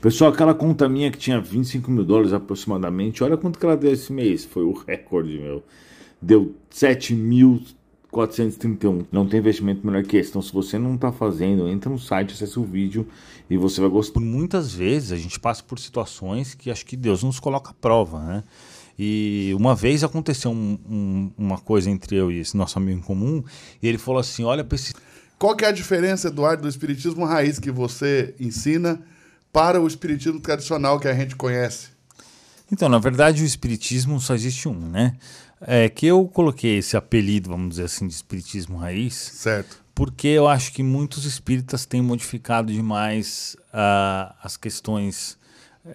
[0.00, 3.92] Pessoal, aquela conta minha que tinha 25 mil dólares aproximadamente, olha quanto que ela deu
[3.92, 4.46] esse mês.
[4.46, 5.62] Foi o recorde, meu.
[6.22, 9.04] Deu 7.431.
[9.12, 10.30] Não tem investimento melhor que esse.
[10.30, 13.06] Então, se você não está fazendo, entra no site, acessa o vídeo
[13.50, 14.14] e você vai gostar.
[14.14, 17.74] Por muitas vezes a gente passa por situações que acho que Deus nos coloca à
[17.74, 18.42] prova, né?
[18.98, 23.02] E uma vez aconteceu um, um, uma coisa entre eu e esse nosso amigo em
[23.02, 23.44] comum,
[23.82, 24.94] e ele falou assim: olha para esse.
[25.38, 28.98] Qual que é a diferença, Eduardo, do espiritismo raiz que você ensina
[29.52, 31.88] para o espiritismo tradicional que a gente conhece?
[32.72, 35.16] Então, na verdade, o espiritismo só existe um, né?
[35.60, 39.14] É que eu coloquei esse apelido, vamos dizer assim, de espiritismo raiz.
[39.14, 39.82] Certo.
[39.94, 45.36] Porque eu acho que muitos espíritas têm modificado demais uh, as questões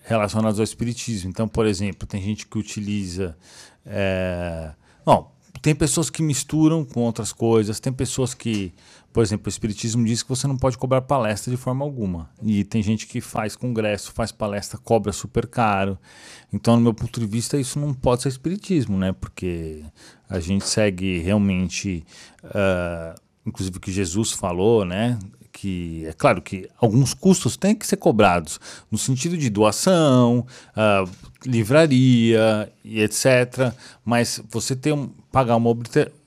[0.03, 1.29] relacionadas ao espiritismo.
[1.29, 3.35] Então, por exemplo, tem gente que utiliza.
[3.85, 4.71] É...
[5.05, 5.31] Não,
[5.65, 8.71] tem pessoas que misturam com outras coisas, tem pessoas que
[9.11, 12.29] por exemplo, o Espiritismo diz que você não pode cobrar palestra de forma alguma.
[12.43, 15.97] E tem gente que faz congresso, faz palestra, cobra super caro.
[16.51, 19.13] Então, no meu ponto de vista, isso não pode ser Espiritismo, né?
[19.13, 19.83] Porque
[20.29, 22.05] a gente segue realmente,
[22.43, 25.17] uh, inclusive o que Jesus falou, né?
[25.57, 28.59] Que é claro que alguns custos têm que ser cobrados
[28.91, 31.09] no sentido de doação, uh,
[31.45, 33.73] livraria e etc.
[34.03, 35.73] Mas você ter um, pagar uma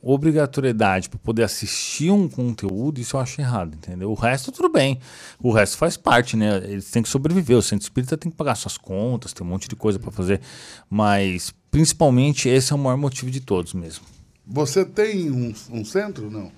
[0.00, 4.10] obrigatoriedade para poder assistir um conteúdo, isso eu acho errado, entendeu?
[4.10, 4.98] O resto tudo bem,
[5.38, 6.56] o resto faz parte, né?
[6.64, 9.68] Eles têm que sobreviver, o centro espírita tem que pagar suas contas, tem um monte
[9.68, 10.40] de coisa para fazer,
[10.88, 14.06] mas principalmente esse é o maior motivo de todos mesmo.
[14.46, 16.50] Você tem um, um centro, não?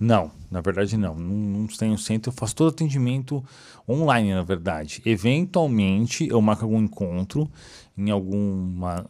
[0.00, 1.14] Não, na verdade não.
[1.14, 3.44] Não, não tenho centro, eu faço todo atendimento
[3.86, 5.02] online, na verdade.
[5.04, 7.50] Eventualmente eu marco algum encontro
[7.98, 9.04] em alguma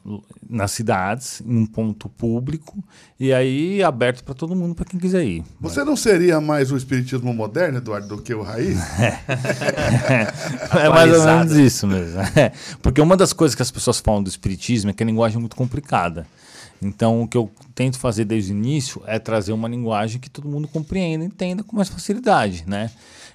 [0.49, 2.83] nas cidades, em um ponto público
[3.21, 5.45] e aí aberto para todo mundo, para quem quiser ir.
[5.61, 8.77] Você não seria mais o espiritismo moderno, Eduardo, do que o raiz?
[10.77, 12.19] é mais ou menos isso mesmo.
[12.83, 15.41] Porque uma das coisas que as pessoas falam do espiritismo é que a linguagem é
[15.41, 16.27] muito complicada.
[16.83, 20.49] Então, o que eu tento fazer desde o início é trazer uma linguagem que todo
[20.49, 22.91] mundo compreenda, entenda com mais facilidade, né?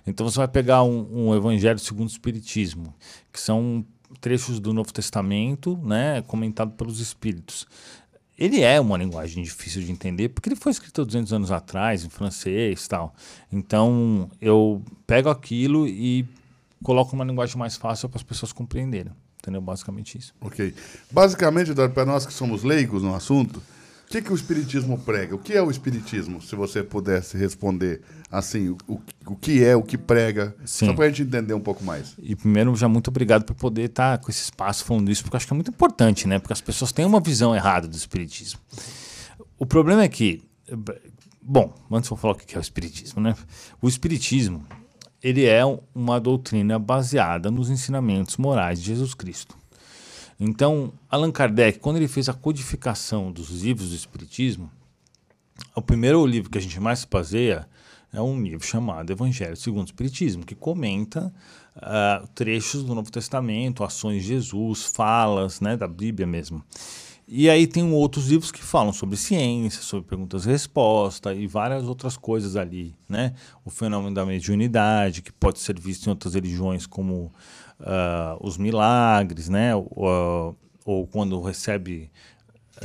[0.07, 2.93] Então, você vai pegar um, um Evangelho segundo o Espiritismo,
[3.31, 3.85] que são
[4.19, 7.67] trechos do Novo Testamento, né, comentado pelos Espíritos.
[8.37, 12.03] Ele é uma linguagem difícil de entender, porque ele foi escrito há 200 anos atrás,
[12.03, 13.15] em francês e tal.
[13.51, 16.27] Então, eu pego aquilo e
[16.83, 19.13] coloco uma linguagem mais fácil para as pessoas compreenderem.
[19.45, 19.61] Entendeu?
[19.61, 20.33] Basicamente isso.
[20.41, 20.73] Ok.
[21.11, 25.35] Basicamente, para nós que somos leigos no assunto, o que, que o Espiritismo prega?
[25.35, 28.01] O que é o Espiritismo, se você pudesse responder
[28.31, 30.87] assim, o, o que é, o que prega, Sim.
[30.87, 32.15] só para a gente entender um pouco mais.
[32.17, 35.45] E primeiro, já muito obrigado por poder estar com esse espaço falando isso, porque acho
[35.45, 36.39] que é muito importante, né?
[36.39, 38.59] Porque as pessoas têm uma visão errada do Espiritismo.
[39.59, 40.43] O problema é que,
[41.39, 43.35] bom, antes eu falar o que é o Espiritismo, né?
[43.79, 44.65] O Espiritismo,
[45.25, 45.63] ele é
[45.95, 49.57] uma doutrina baseada nos ensinamentos morais de Jesus Cristo.
[50.39, 54.69] Então, Allan Kardec, quando ele fez a codificação dos livros do Espiritismo,
[55.75, 57.67] o primeiro livro que a gente mais se baseia
[58.13, 61.33] é um livro chamado Evangelho segundo o Espiritismo, que comenta
[61.75, 66.63] uh, trechos do Novo Testamento, ações de Jesus, falas né, da Bíblia mesmo.
[67.27, 71.85] E aí tem outros livros que falam sobre ciência, sobre perguntas e respostas e várias
[71.85, 73.33] outras coisas ali, né?
[73.63, 77.33] O fenômeno da mediunidade, que pode ser visto em outras religiões como
[77.79, 79.75] uh, os milagres, né?
[79.75, 80.55] Ou,
[80.85, 82.11] ou quando recebe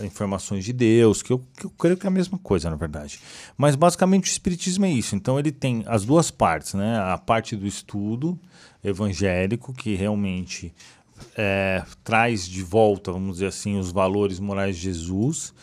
[0.02, 3.20] informações de Deus, que eu, que eu creio que é a mesma coisa, na verdade.
[3.56, 5.14] Mas basicamente o Espiritismo é isso.
[5.14, 6.98] Então ele tem as duas partes, né?
[6.98, 8.38] A parte do estudo
[8.82, 10.72] evangélico, que realmente
[11.36, 15.54] é, traz de volta, vamos dizer assim, os valores morais de Jesus,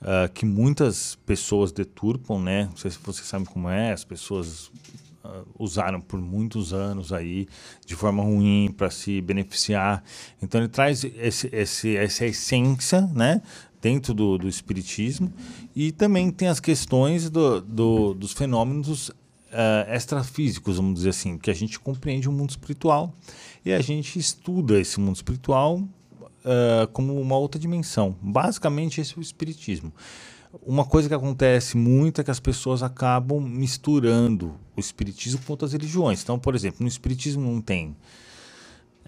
[0.00, 2.66] uh, que muitas pessoas deturpam, né?
[2.66, 4.66] Não sei se você sabe como é, as pessoas
[5.24, 7.46] uh, usaram por muitos anos aí
[7.84, 10.02] de forma ruim para se beneficiar.
[10.42, 13.42] Então ele traz esse, esse, essa essência, né?
[13.80, 15.32] Dentro do, do espiritismo
[15.74, 19.12] e também tem as questões do, do dos fenômenos
[19.56, 23.14] uh, extrafísicos, vamos dizer assim, que a gente compreende o mundo espiritual
[23.66, 28.14] e a gente estuda esse mundo espiritual uh, como uma outra dimensão.
[28.22, 29.92] Basicamente, esse é o espiritismo.
[30.64, 35.72] Uma coisa que acontece muito é que as pessoas acabam misturando o espiritismo com outras
[35.72, 36.22] religiões.
[36.22, 37.96] Então, por exemplo, no espiritismo não tem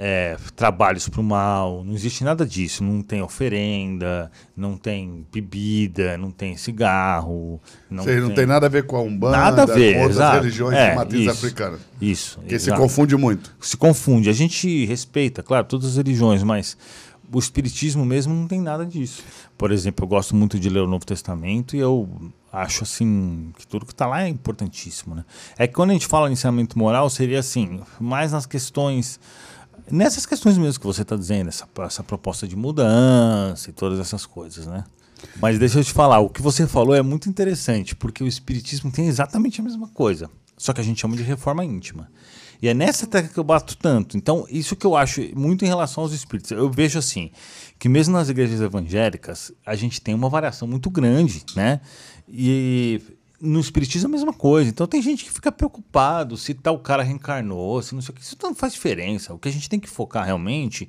[0.01, 2.85] é, trabalhos para o mal, não existe nada disso.
[2.85, 7.61] Não tem oferenda, não tem bebida, não tem cigarro.
[7.91, 8.23] Não, Sei, tem...
[8.23, 10.37] não tem nada a ver com a Umbanda, nada a ver, com outras exato.
[10.37, 11.79] religiões é, de matriz isso, africana.
[12.01, 12.41] Isso.
[12.47, 13.53] Que se confunde muito.
[13.61, 14.31] Se confunde.
[14.31, 16.77] A gente respeita, claro, todas as religiões, mas
[17.33, 19.25] o espiritismo mesmo não tem nada disso.
[19.59, 22.09] Por exemplo, eu gosto muito de ler o Novo Testamento e eu
[22.53, 25.25] acho assim que tudo que está lá é importantíssimo, né?
[25.59, 29.19] É que quando a gente fala em ensinamento moral seria assim, mais nas questões
[29.91, 34.27] nessas questões mesmo que você está dizendo, essa, essa proposta de mudança e todas essas
[34.27, 34.85] coisas, né?
[35.41, 38.91] Mas deixa eu te falar, o que você falou é muito interessante, porque o Espiritismo
[38.91, 42.09] tem exatamente a mesma coisa, só que a gente chama de reforma íntima.
[42.61, 44.17] E é nessa tecla que eu bato tanto.
[44.17, 46.51] Então, isso que eu acho muito em relação aos espíritos.
[46.51, 47.31] Eu vejo assim,
[47.79, 51.81] que mesmo nas igrejas evangélicas, a gente tem uma variação muito grande, né?
[52.29, 53.01] E
[53.41, 54.71] no espiritismo é a mesma coisa.
[54.71, 58.23] Então tem gente que fica preocupado se tal cara reencarnou, se não sei o que.
[58.23, 59.35] Isso não faz diferença.
[59.35, 60.89] O que a gente tem que focar realmente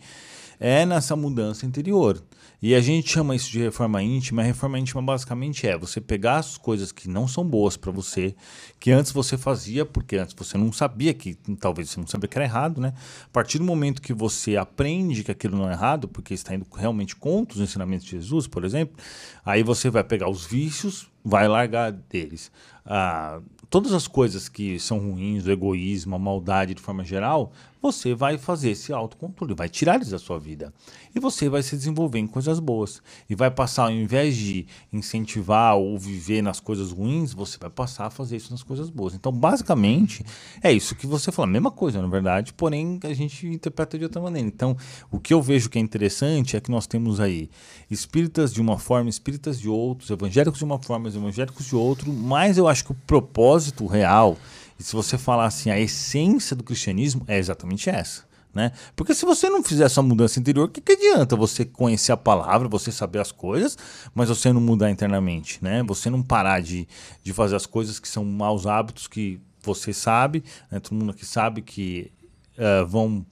[0.59, 2.21] é nessa mudança interior.
[2.61, 4.41] E a gente chama isso de reforma íntima.
[4.41, 8.35] A reforma íntima basicamente é você pegar as coisas que não são boas para você,
[8.79, 12.37] que antes você fazia, porque antes você não sabia que, talvez você não sabia que
[12.37, 12.93] era errado, né?
[13.25, 16.65] A partir do momento que você aprende que aquilo não é errado, porque está indo
[16.75, 18.97] realmente contra os ensinamentos de Jesus, por exemplo,
[19.45, 22.51] aí você vai pegar os vícios, vai largar deles.
[22.85, 23.39] Ah,
[23.69, 27.51] todas as coisas que são ruins, o egoísmo, a maldade de forma geral,
[27.81, 30.73] você vai fazer esse autocontrole, vai tirar eles da sua vida.
[31.15, 33.01] E você vai se desenvolver em coisas boas.
[33.29, 38.07] E vai passar, ao invés de incentivar ou viver nas coisas ruins, você vai passar
[38.07, 39.13] a fazer isso nas coisas boas.
[39.13, 40.25] Então, basicamente,
[40.61, 41.47] é isso que você fala.
[41.47, 44.47] Mesma coisa, na verdade, porém a gente interpreta de outra maneira.
[44.47, 44.75] Então,
[45.09, 47.49] o que eu vejo que é interessante é que nós temos aí
[47.89, 52.57] espíritas de uma forma, espíritas de outros, evangélicos de uma forma, evangélicos de outro, mas
[52.57, 54.37] eu acho que o propósito real
[54.79, 58.23] e se você falar assim, a essência do cristianismo é exatamente essa.
[58.53, 58.71] Né?
[58.95, 62.17] Porque se você não fizer essa mudança interior, o que, que adianta você conhecer a
[62.17, 63.77] palavra, você saber as coisas,
[64.15, 65.83] mas você não mudar internamente, né?
[65.83, 66.87] Você não parar de,
[67.21, 70.79] de fazer as coisas que são maus hábitos que você sabe, né?
[70.79, 72.11] todo mundo aqui sabe que
[72.57, 73.23] uh, vão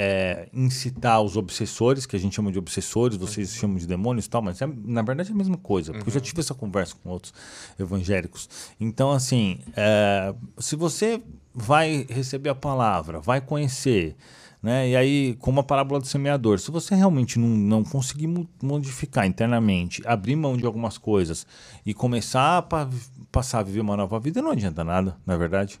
[0.00, 3.60] é, incitar os obsessores, que a gente chama de obsessores, vocês uhum.
[3.60, 6.08] chamam de demônios e tal, mas é, na verdade é a mesma coisa, porque uhum.
[6.08, 6.24] eu já uhum.
[6.24, 7.34] tive essa conversa com outros
[7.76, 8.48] evangélicos.
[8.78, 11.20] Então, assim, é, se você
[11.52, 14.14] vai receber a palavra, vai conhecer,
[14.62, 14.88] né?
[14.88, 20.00] E aí, como a parábola do semeador, se você realmente não, não conseguir modificar internamente,
[20.06, 21.44] abrir mão de algumas coisas
[21.84, 22.88] e começar a
[23.32, 25.80] passar a viver uma nova vida, não adianta nada, na é verdade.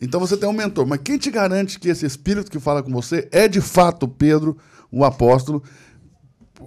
[0.00, 2.90] Então você tem um mentor, mas quem te garante que esse espírito que fala com
[2.90, 4.56] você é de fato Pedro,
[4.90, 5.62] o apóstolo?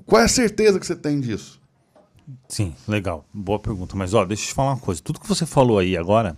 [0.06, 1.60] Qual é a certeza que você tem disso?
[2.48, 3.26] Sim, legal.
[3.34, 3.96] Boa pergunta.
[3.96, 5.02] Mas ó, deixa eu te falar uma coisa.
[5.02, 6.38] Tudo que você falou aí agora,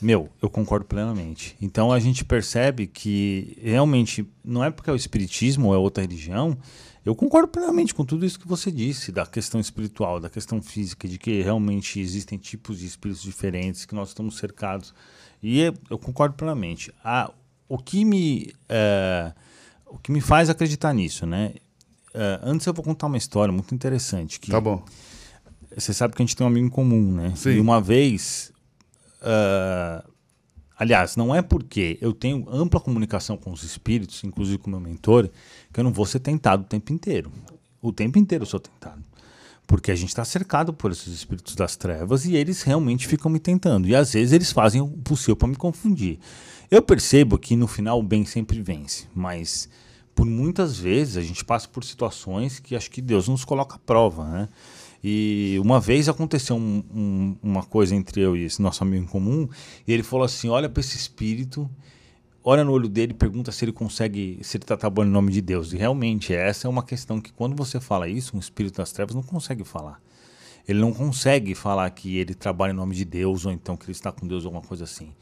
[0.00, 1.56] meu, eu concordo plenamente.
[1.60, 6.02] Então a gente percebe que realmente não é porque é o espiritismo ou é outra
[6.02, 6.56] religião.
[7.04, 11.08] Eu concordo plenamente com tudo isso que você disse, da questão espiritual, da questão física,
[11.08, 14.94] de que realmente existem tipos de espíritos diferentes, que nós estamos cercados
[15.42, 16.92] e eu concordo plenamente.
[17.02, 17.32] Ah,
[17.68, 19.32] o, que me, é,
[19.86, 21.54] o que me faz acreditar nisso, né?
[22.12, 24.38] É, antes eu vou contar uma história muito interessante.
[24.38, 24.84] Que tá bom.
[25.74, 27.32] Você sabe que a gente tem um amigo em comum, né?
[27.36, 27.50] Sim.
[27.50, 28.52] E uma vez.
[29.22, 30.10] Uh,
[30.76, 34.80] aliás, não é porque eu tenho ampla comunicação com os espíritos, inclusive com o meu
[34.80, 35.30] mentor,
[35.72, 37.30] que eu não vou ser tentado o tempo inteiro.
[37.80, 39.02] O tempo inteiro eu sou tentado.
[39.70, 43.38] Porque a gente está cercado por esses espíritos das trevas e eles realmente ficam me
[43.38, 43.86] tentando.
[43.86, 46.18] E às vezes eles fazem o possível para me confundir.
[46.68, 49.68] Eu percebo que no final o bem sempre vence, mas
[50.12, 53.78] por muitas vezes a gente passa por situações que acho que Deus nos coloca à
[53.78, 54.48] prova, né?
[55.04, 59.06] E uma vez aconteceu um, um, uma coisa entre eu e esse nosso amigo em
[59.06, 59.48] comum,
[59.86, 61.70] e ele falou assim: olha para esse espírito
[62.42, 65.32] olha no olho dele e pergunta se ele consegue, se ele está trabalhando em nome
[65.32, 65.72] de Deus.
[65.72, 69.14] E realmente, essa é uma questão que quando você fala isso, um espírito das trevas
[69.14, 70.00] não consegue falar.
[70.70, 73.92] Ele não consegue falar que ele trabalha em nome de Deus ou então que ele
[73.92, 75.12] está com Deus ou alguma coisa assim.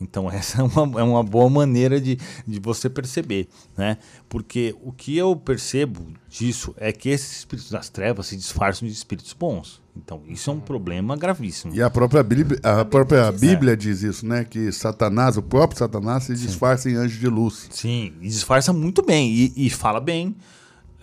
[0.00, 3.98] Então essa é uma, é uma boa maneira de, de você perceber, né?
[4.28, 8.94] Porque o que eu percebo disso é que esses espíritos das trevas se disfarçam de
[8.94, 9.82] espíritos bons.
[9.96, 11.74] Então isso é um problema gravíssimo.
[11.74, 14.44] E a própria Bíblia, a própria Bíblia diz isso, né?
[14.44, 16.96] Que Satanás, o próprio Satanás, se disfarça Sim.
[16.96, 17.68] em anjo de luz.
[17.70, 20.34] Sim, e disfarça muito bem e, e fala bem,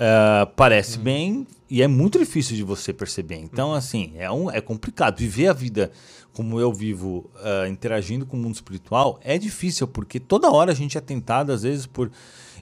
[0.02, 1.04] uh, parece hum.
[1.04, 3.38] bem e é muito difícil de você perceber.
[3.38, 5.20] Então, assim, é, um, é complicado.
[5.20, 5.92] Viver a vida
[6.34, 10.76] como eu vivo, uh, interagindo com o mundo espiritual, é difícil, porque toda hora a
[10.76, 12.12] gente é tentado, às vezes, por.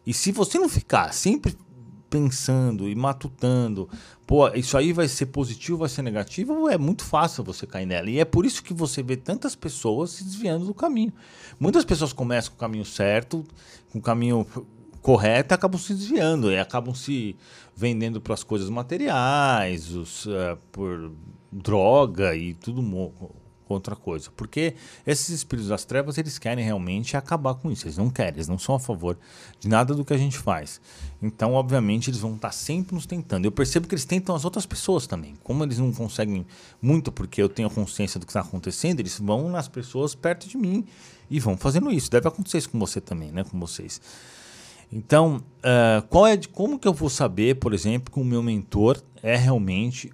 [0.05, 1.55] E se você não ficar sempre
[2.09, 3.87] pensando e matutando,
[4.25, 8.09] pô, isso aí vai ser positivo, vai ser negativo, é muito fácil você cair nela.
[8.09, 11.13] E é por isso que você vê tantas pessoas se desviando do caminho.
[11.59, 13.45] Muitas pessoas começam com o caminho certo,
[13.91, 14.47] com o caminho
[15.01, 17.35] correto, e acabam se desviando, e acabam se
[17.75, 21.11] vendendo para as coisas materiais, os, uh, por
[21.51, 22.81] droga e tudo
[23.73, 24.29] outra coisa.
[24.35, 24.75] Porque
[25.05, 27.85] esses espíritos das trevas, eles querem realmente acabar com isso.
[27.85, 29.17] Eles não querem, eles não são a favor
[29.59, 30.81] de nada do que a gente faz.
[31.21, 33.45] Então, obviamente, eles vão estar sempre nos tentando.
[33.45, 35.35] Eu percebo que eles tentam as outras pessoas também.
[35.43, 36.45] Como eles não conseguem
[36.81, 40.57] muito, porque eu tenho consciência do que está acontecendo, eles vão nas pessoas perto de
[40.57, 40.85] mim
[41.29, 42.09] e vão fazendo isso.
[42.09, 43.43] Deve acontecer isso com você também, né?
[43.43, 44.01] Com vocês.
[44.91, 49.01] Então, uh, qual é, como que eu vou saber, por exemplo, que o meu mentor
[49.21, 50.11] é realmente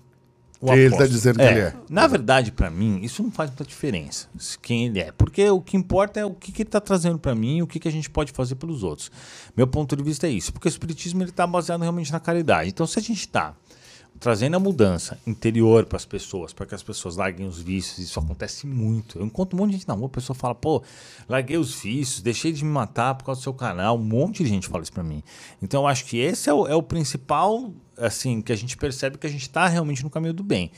[0.60, 1.74] o que ele está dizendo é, que ele é.
[1.89, 4.27] Na verdade, para mim, isso não faz muita diferença
[4.62, 5.12] quem ele é.
[5.12, 7.67] Porque o que importa é o que, que ele está trazendo para mim e o
[7.67, 9.12] que, que a gente pode fazer pelos outros.
[9.55, 10.51] Meu ponto de vista é isso.
[10.51, 12.70] Porque o Espiritismo está baseado realmente na caridade.
[12.70, 13.55] Então, se a gente está
[14.20, 18.00] trazendo a mudança interior para as pessoas, para que as pessoas larguem os vícios.
[18.00, 19.20] Isso acontece muito.
[19.20, 20.82] Eu encontro um monte de gente na rua, a pessoa fala, pô,
[21.28, 23.98] larguei os vícios, deixei de me matar por causa do seu canal.
[23.98, 25.22] Um monte de gente fala isso para mim.
[25.62, 29.18] Então eu acho que esse é o, é o principal, assim, que a gente percebe
[29.18, 30.72] que a gente está realmente no caminho do bem.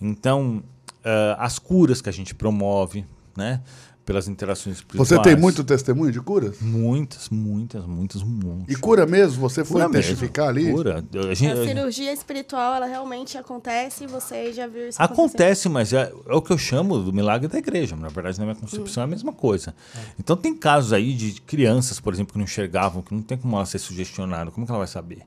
[0.00, 0.62] Então,
[1.06, 3.04] uh, as curas que a gente promove,
[3.36, 3.62] né?
[4.06, 5.08] Pelas interações espirituais.
[5.08, 6.60] Você tem muito testemunho de curas?
[6.60, 8.72] Muitas, muitas, muitas, muitas.
[8.72, 9.40] E cura mesmo?
[9.40, 10.68] Você foi cura testificar mesmo.
[10.68, 10.76] ali?
[10.76, 11.04] Cura.
[11.28, 15.92] A, gente, a, cirurgia espiritual, ela realmente acontece e você já viu isso Acontece, mas
[15.92, 17.96] é, é, o que eu chamo do milagre da igreja.
[17.96, 19.06] Na verdade, na minha concepção hum.
[19.06, 19.74] é a mesma coisa.
[19.96, 19.98] É.
[20.20, 23.56] Então tem casos aí de crianças, por exemplo, que não enxergavam, que não tem como
[23.56, 24.52] ela ser sugestionada.
[24.52, 25.22] Como que ela vai saber?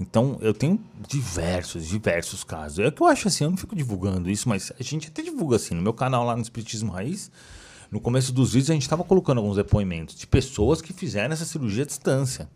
[0.00, 2.78] Então, eu tenho diversos, diversos casos.
[2.78, 5.56] É que eu acho assim, eu não fico divulgando isso, mas a gente até divulga
[5.56, 5.74] assim.
[5.74, 7.30] No meu canal lá no Espiritismo Raiz,
[7.92, 11.44] no começo dos vídeos a gente estava colocando alguns depoimentos de pessoas que fizeram essa
[11.44, 12.48] cirurgia à distância.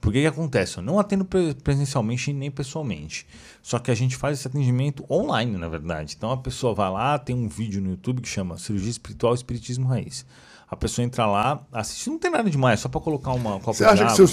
[0.00, 0.76] Porque que acontece?
[0.76, 1.26] Eu não atendo
[1.64, 3.26] presencialmente nem pessoalmente.
[3.60, 6.14] Só que a gente faz esse atendimento online, na verdade.
[6.16, 9.36] Então a pessoa vai lá, tem um vídeo no YouTube que chama Cirurgia Espiritual e
[9.36, 10.24] Espiritismo Raiz.
[10.68, 13.84] A pessoa entra lá, assiste, não tem nada demais, só para colocar uma copa Você
[13.84, 14.32] acha que seus